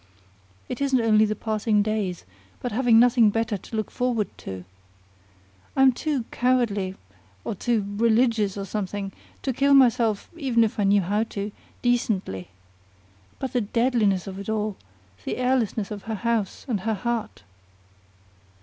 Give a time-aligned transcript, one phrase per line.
[0.67, 2.25] It isn't only the passing days,
[2.59, 4.65] but having nothing better to look forward to.
[5.75, 6.95] I'm too cowardly
[7.43, 9.11] or too religious or something,
[9.43, 11.51] to kill myself, even if I knew how to,
[11.83, 12.47] decently.
[13.37, 14.75] But the deadliness of it all,
[15.23, 17.43] the airlessness of her house and her heart!